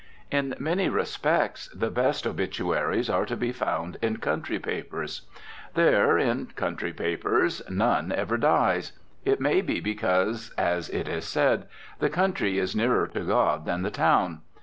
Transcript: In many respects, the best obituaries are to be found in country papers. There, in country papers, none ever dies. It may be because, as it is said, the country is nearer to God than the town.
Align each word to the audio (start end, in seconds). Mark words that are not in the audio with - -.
In 0.31 0.55
many 0.57 0.89
respects, 0.89 1.67
the 1.75 1.91
best 1.91 2.25
obituaries 2.25 3.07
are 3.07 3.23
to 3.27 3.37
be 3.37 3.51
found 3.51 3.97
in 4.01 4.17
country 4.17 4.57
papers. 4.57 5.27
There, 5.75 6.17
in 6.17 6.47
country 6.55 6.91
papers, 6.91 7.61
none 7.69 8.11
ever 8.11 8.37
dies. 8.37 8.93
It 9.25 9.39
may 9.39 9.61
be 9.61 9.79
because, 9.79 10.55
as 10.57 10.89
it 10.89 11.07
is 11.07 11.25
said, 11.25 11.67
the 11.99 12.09
country 12.09 12.57
is 12.57 12.75
nearer 12.75 13.05
to 13.09 13.19
God 13.19 13.65
than 13.67 13.83
the 13.83 13.91
town. 13.91 14.41